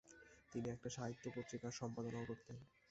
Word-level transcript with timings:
তিনি 0.53 0.67
একটি 0.71 0.89
সাহিত্য 0.89 1.25
পত্রিকার 1.35 1.77
সম্পাদনা 1.79 2.17
ও 2.19 2.29
করতেন। 2.29 2.57